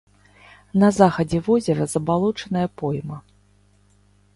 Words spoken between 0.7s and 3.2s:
На захадзе возера забалочаная пойма.